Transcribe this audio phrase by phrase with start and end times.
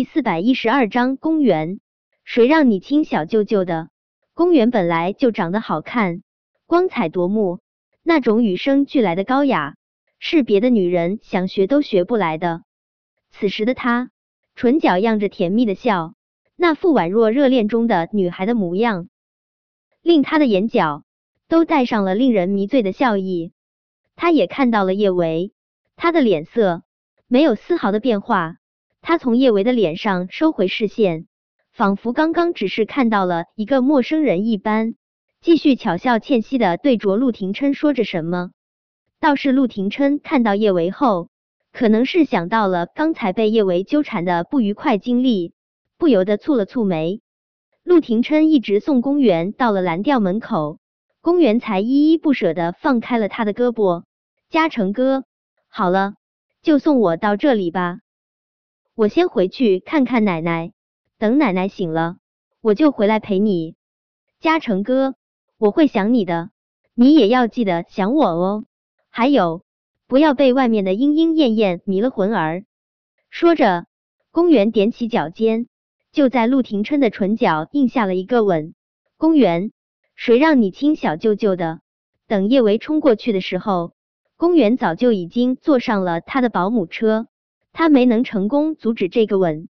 [0.00, 1.78] 第四百一十二章公园。
[2.24, 3.90] 谁让你亲小舅舅的？
[4.32, 6.22] 公园本来就长得好看，
[6.64, 7.60] 光彩夺目，
[8.02, 9.76] 那种与生俱来的高雅，
[10.18, 12.62] 是别的女人想学都学不来的。
[13.28, 14.10] 此时的她，
[14.54, 16.14] 唇角漾着甜蜜的笑，
[16.56, 19.10] 那副宛若热恋中的女孩的模样，
[20.00, 21.04] 令她的眼角
[21.46, 23.52] 都带上了令人迷醉的笑意。
[24.16, 25.52] 她也看到了叶维，
[25.94, 26.84] 他的脸色
[27.26, 28.56] 没有丝毫的变化。
[29.02, 31.26] 他从叶维的脸上收回视线，
[31.72, 34.94] 仿佛刚刚只是看到了一个陌生人一般，
[35.40, 38.50] 继续巧笑倩兮的对着陆廷琛说着什么。
[39.18, 41.28] 倒是陆廷琛看到叶维后，
[41.72, 45.52] 可能是想到了刚才被叶维纠缠的不愉快经历，
[45.98, 47.20] 不由得蹙了蹙眉。
[47.82, 50.78] 陆廷琛一直送公园到了蓝调门口，
[51.22, 54.04] 公园才依依不舍的放开了他的胳膊。
[54.50, 55.24] 嘉诚哥，
[55.68, 56.14] 好了，
[56.62, 57.98] 就送我到这里吧。
[59.00, 60.74] 我先回去看看奶奶，
[61.16, 62.18] 等奶奶醒了，
[62.60, 63.74] 我就回来陪你。
[64.40, 65.14] 嘉诚哥，
[65.56, 66.50] 我会想你的，
[66.94, 68.66] 你也要记得想我哦。
[69.08, 69.64] 还有，
[70.06, 72.66] 不要被外面的莺莺燕燕迷了魂儿。
[73.30, 73.86] 说着，
[74.32, 75.66] 公园踮起脚尖，
[76.12, 78.74] 就在陆廷琛的唇角印下了一个吻。
[79.16, 79.72] 公园，
[80.14, 81.80] 谁让你亲小舅舅的？
[82.26, 83.94] 等叶维冲过去的时候，
[84.36, 87.28] 公园早就已经坐上了他的保姆车。
[87.72, 89.68] 他没能成功阻止这个吻。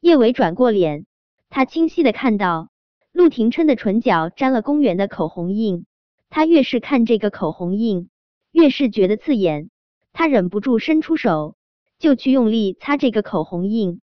[0.00, 1.06] 叶伟转过脸，
[1.48, 2.70] 他清晰的看到
[3.12, 5.86] 陆廷琛的唇角沾了公园的口红印。
[6.28, 8.08] 他越是看这个口红印，
[8.52, 9.68] 越是觉得刺眼。
[10.12, 11.56] 他忍不住伸出手，
[11.98, 14.00] 就去用力擦这个口红印。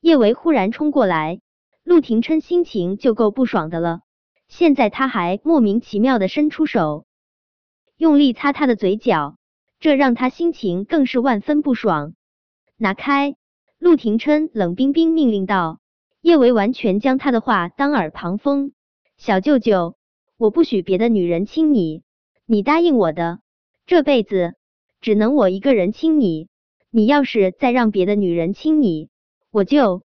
[0.00, 1.40] 叶维忽然冲过来，
[1.84, 4.00] 陆廷琛心情就够不爽的了，
[4.48, 7.06] 现在他还莫名其妙的伸出手，
[7.96, 9.36] 用力擦他的嘴角，
[9.78, 12.14] 这让他心情更是万分不爽。
[12.80, 13.34] 拿开！
[13.80, 15.80] 陆廷琛冷冰冰命令道。
[16.20, 18.70] 叶维完全将他的话当耳旁风。
[19.16, 19.96] 小舅舅，
[20.36, 22.04] 我不许别的女人亲你，
[22.46, 23.40] 你答应我的，
[23.84, 24.54] 这辈子
[25.00, 26.46] 只能我一个人亲你。
[26.88, 29.08] 你要是再让别的女人亲你，
[29.50, 30.04] 我就……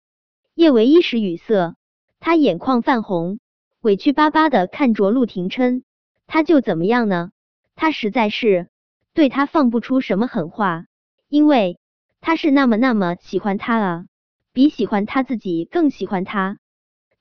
[0.54, 1.78] 叶维一时语塞，
[2.20, 3.40] 他眼眶泛红，
[3.80, 5.84] 委屈巴巴的看着陆廷琛。
[6.26, 7.32] 他就怎么样呢？
[7.76, 8.68] 他实在是
[9.14, 10.88] 对他放不出什么狠话，
[11.30, 11.80] 因为。
[12.28, 14.06] 他是那么那么喜欢他啊，
[14.52, 16.58] 比喜欢他自己更喜欢他。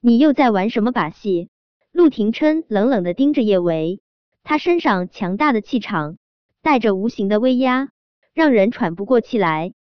[0.01, 1.49] 你又在玩什么把戏？
[1.93, 4.01] 陆廷琛冷冷的盯着叶维，
[4.43, 6.17] 他身上强大的气场
[6.61, 7.91] 带着无形的威压，
[8.35, 9.75] 让人喘不过气来。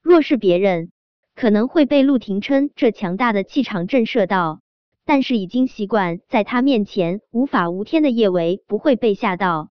[0.00, 0.90] 若是别人，
[1.34, 4.62] 可能会被陆廷琛这强大的气场震慑到，
[5.04, 9.68] 但是已经习惯在他面前无法无天的叶维不会被吓到。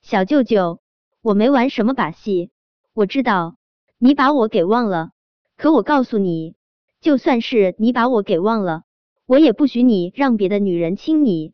[0.00, 0.80] 小舅舅，
[1.20, 2.50] 我没玩什么把戏，
[2.94, 3.56] 我知道。
[4.02, 5.10] 你把我给忘了，
[5.58, 6.54] 可我告诉你，
[7.02, 8.84] 就算是你把我给忘了，
[9.26, 11.52] 我也不许你让别的女人亲你。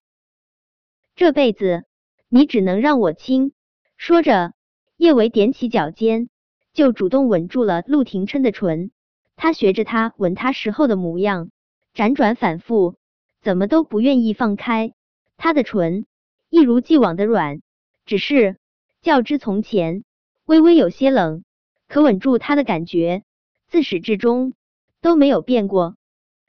[1.17, 1.87] 这辈子
[2.29, 3.53] 你只能让我亲。
[3.97, 4.53] 说着，
[4.97, 6.29] 叶维踮起脚尖，
[6.73, 8.93] 就主动吻住了陆廷琛的唇。
[9.35, 11.51] 他学着他吻他时候的模样，
[11.97, 12.95] 辗转反复，
[13.43, 14.95] 怎么都不愿意放开
[15.37, 16.07] 他的唇，
[16.49, 17.61] 一如既往的软，
[18.05, 18.57] 只是
[19.03, 20.05] 较之从前，
[20.45, 21.43] 微微有些冷。
[21.89, 23.23] 可稳住他的感觉，
[23.69, 24.53] 自始至终
[25.01, 25.97] 都没有变过。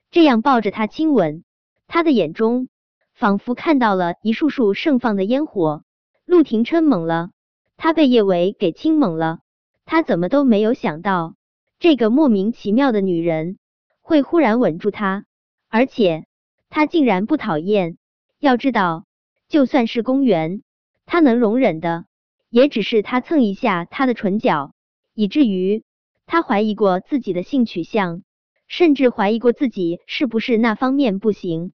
[0.09, 1.43] 这样抱着他亲吻，
[1.87, 2.69] 他的眼中
[3.13, 5.83] 仿佛看到了一束束盛放的烟火。
[6.25, 7.29] 陆廷琛懵了，
[7.77, 9.39] 他被叶维给亲懵了。
[9.85, 11.35] 他怎么都没有想到，
[11.79, 13.57] 这个莫名其妙的女人
[14.01, 15.25] 会忽然吻住他，
[15.69, 16.25] 而且
[16.69, 17.97] 他竟然不讨厌。
[18.39, 19.05] 要知道，
[19.47, 20.61] 就算是公园，
[21.05, 22.05] 他能容忍的
[22.49, 24.73] 也只是他蹭一下他的唇角。
[25.17, 25.83] 以至于
[26.28, 28.22] 他怀疑过自己的性取向，
[28.67, 31.72] 甚至怀疑过自己是不是那方面不行。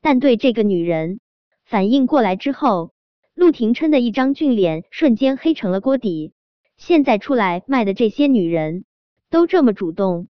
[0.00, 1.20] 但对这个女人
[1.66, 2.92] 反应过来之后，
[3.34, 6.32] 陆廷琛的一张俊脸瞬间黑成了锅底。
[6.78, 8.86] 现在出来卖的这些女人
[9.28, 10.28] 都这么主动，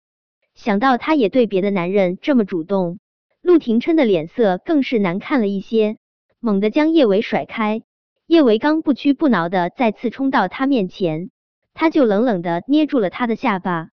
[0.56, 2.98] 想到他也对别的男人这么主动，
[3.40, 5.96] 陆廷琛的脸色更是难看了一些，
[6.40, 7.82] 猛地将叶维甩开。
[8.26, 11.30] 叶维刚不屈不挠的再次冲到他面前。
[11.74, 13.88] 他就冷冷的捏住了他的下巴，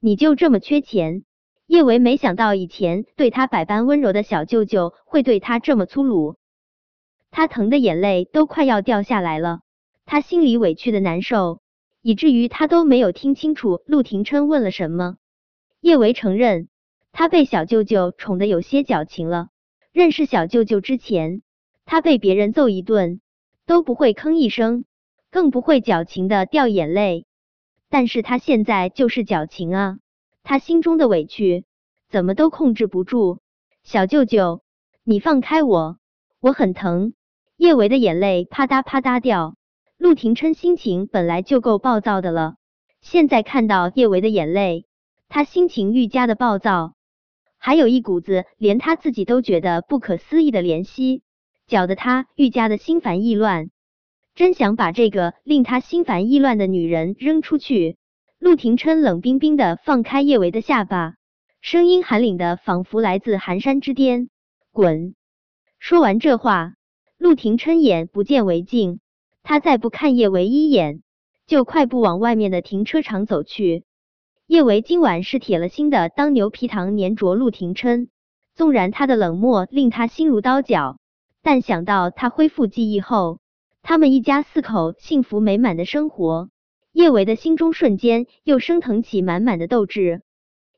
[0.00, 1.24] 你就这么缺钱？
[1.66, 6.36] 叶维没想到以前对他百般温柔的小舅舅会对他这么粗鲁，
[7.30, 9.60] 他疼的眼泪都快要掉下来了，
[10.06, 11.60] 他心里委屈的难受，
[12.00, 15.16] 以至于他都没有听清楚陆廷琛问了什么。
[15.80, 16.68] 叶维承认，
[17.12, 19.48] 他被小舅舅宠的有些矫情了。
[19.92, 21.42] 认识小舅舅之前，
[21.84, 23.20] 他被别人揍一顿
[23.66, 24.86] 都不会吭一声。
[25.30, 27.26] 更不会矫情的掉眼泪，
[27.90, 29.98] 但是他现在就是矫情啊！
[30.42, 31.64] 他心中的委屈
[32.08, 33.40] 怎么都控制不住。
[33.82, 34.62] 小舅舅，
[35.04, 35.98] 你放开我，
[36.40, 37.12] 我很疼。
[37.56, 39.56] 叶维的眼泪啪嗒啪嗒掉。
[39.98, 42.54] 陆廷琛心情本来就够暴躁的了，
[43.00, 44.86] 现在看到叶维的眼泪，
[45.28, 46.94] 他心情愈加的暴躁，
[47.58, 51.22] 还有一股子连他自己都觉得不可思议的怜惜，
[51.66, 53.70] 搅得他愈加的心烦意乱。
[54.38, 57.96] 真想把这个令他心烦意乱的女人扔出去。
[58.38, 61.16] 陆廷琛冷冰冰的放开叶维的下巴，
[61.60, 64.28] 声音寒冷的仿佛来自寒山之巅。
[64.70, 65.16] 滚！
[65.80, 66.74] 说完这话，
[67.18, 69.00] 陆廷琛眼不见为净。
[69.42, 71.02] 他再不看叶维一眼，
[71.48, 73.82] 就快步往外面的停车场走去。
[74.46, 78.08] 叶维今晚是铁了心的当牛皮糖粘着陆廷琛，
[78.54, 81.00] 纵然他的冷漠令他心如刀绞，
[81.42, 83.40] 但想到他恢复记忆后，
[83.88, 86.50] 他们一家四口幸福美满的生活，
[86.92, 90.20] 叶维的心中瞬间又升腾起满满的斗志。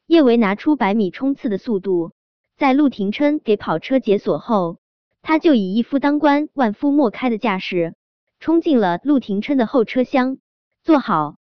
[0.07, 2.13] 叶维拿出百米冲刺的速度，
[2.57, 4.79] 在陆廷琛给跑车解锁后，
[5.23, 7.97] 他就以一夫当关、万夫莫开的架势。
[8.39, 10.39] 冲进了陆廷琛的后车厢，
[10.85, 11.35] 坐好。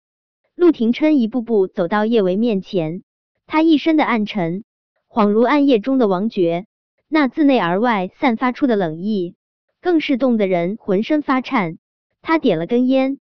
[0.55, 3.03] 陆廷琛一步步走到叶维面前，
[3.45, 4.63] 他一身的暗沉，
[5.09, 6.67] 恍如暗夜中的王爵，
[7.09, 9.35] 那自内而外散发出的冷意，
[9.81, 11.79] 更是冻得人浑身发颤。
[12.23, 13.19] 他点了根烟，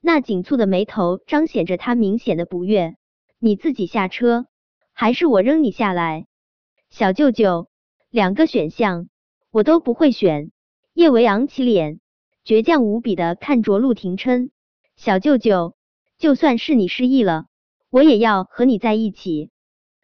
[0.00, 2.96] 那紧蹙的眉头彰显着他明显的不悦。
[3.38, 4.46] 你自己下车，
[4.92, 6.26] 还是我扔你下来？
[6.90, 7.68] 小舅舅，
[8.10, 9.08] 两个选项，
[9.50, 10.52] 我都不会选。
[10.92, 12.00] 叶维昂起脸。
[12.44, 14.50] 倔强无比的看着陆廷琛，
[14.96, 15.74] 小舅舅，
[16.18, 17.46] 就算是你失忆了，
[17.88, 19.50] 我也要和你在一起。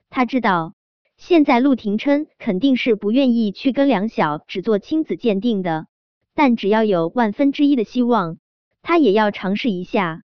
[0.08, 0.72] 他知道
[1.20, 5.86] 现在陆廷琛肯定是不愿意去跟梁晓只做亲子鉴定的，
[6.34, 8.38] 但只要有万分之一的希望，
[8.80, 10.22] 他也要尝试一下。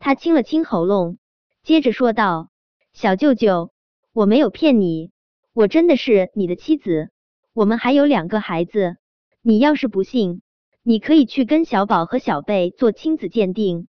[0.00, 1.18] 他清了清喉咙，
[1.62, 2.50] 接着说道
[2.92, 3.70] ：“小舅舅，
[4.12, 5.12] 我没有骗你，
[5.52, 7.10] 我真的是你的妻子，
[7.52, 8.96] 我们还有两个孩子。
[9.40, 10.42] 你要是不信。”
[10.82, 13.86] 你可以去跟小宝和小贝做亲子鉴定，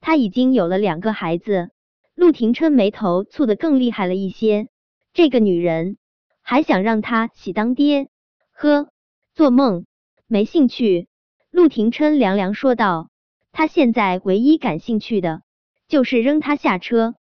[0.00, 1.70] 他已经有了两个孩子。
[2.16, 4.66] 陆廷琛眉头蹙得更厉害了一些，
[5.14, 5.96] 这个女人
[6.42, 8.08] 还想让他喜当爹？
[8.50, 8.88] 呵，
[9.32, 9.86] 做梦，
[10.26, 11.06] 没兴趣。
[11.52, 13.10] 陆廷琛凉凉说道。
[13.52, 15.42] 他现在唯一感兴趣的
[15.86, 17.14] 就是扔他下车。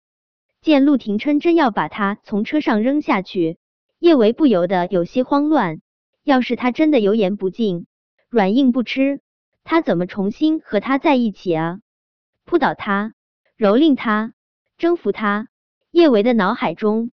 [0.59, 3.59] 见陆廷琛真要把他从车上扔下去，
[3.99, 5.79] 叶维不由得有些慌乱。
[6.23, 7.85] 要是他真的油盐不进。
[8.27, 9.21] 软硬不吃，
[9.63, 11.77] 他怎么重新和他在一起啊？
[12.43, 13.13] 扑倒他，
[13.55, 14.33] 蹂躏他，
[14.79, 15.47] 征服他。
[15.91, 17.11] 叶维的脑海中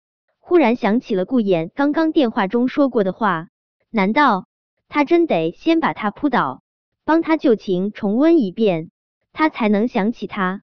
[0.48, 3.48] 忽然想起了顾衍刚刚电话中说过的话，
[3.90, 4.46] 难道
[4.88, 6.62] 他真得先把他扑倒，
[7.04, 8.90] 帮他旧情重温一遍，
[9.34, 10.62] 他才能想起他？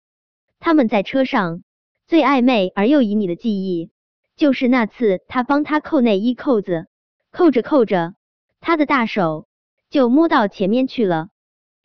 [0.60, 1.64] 他们在车上
[2.06, 3.90] 最暧昧而又旖旎的记忆，
[4.36, 6.86] 就是那次他帮他扣内衣扣子，
[7.32, 8.14] 扣着扣着，
[8.60, 9.48] 他的大手。
[9.90, 11.30] 就摸到前面去了。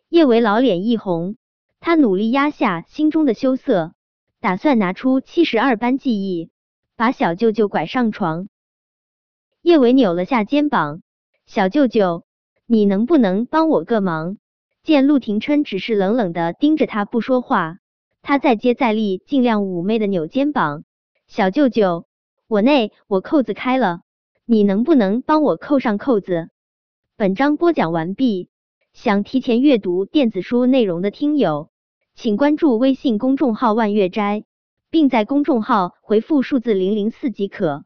[0.08, 1.36] 叶维老脸一红，
[1.80, 3.96] 他努力压下心中的羞涩，
[4.40, 6.52] 打算拿出七十二般技艺，
[6.98, 8.48] 把小舅舅拐上床。
[9.62, 11.04] 叶伟扭了下肩膀，
[11.46, 12.26] 小舅舅，
[12.66, 14.40] 你能不能帮我个忙？
[14.82, 17.78] 见陆廷琛只是冷冷的盯着他不说话，
[18.24, 20.86] 他再接再厉，尽量妩媚的扭肩膀。
[21.28, 22.08] 小舅舅，
[22.48, 24.02] 我内我扣子开了，
[24.44, 26.50] 你能不能帮我扣上扣子？
[27.16, 28.50] 本章播讲完毕，
[28.94, 31.70] 想提前阅读电子书内容的听友，
[32.16, 34.46] 请关注微信公众号万月斋，
[34.90, 37.86] 并在公众号回复数字零零四即可。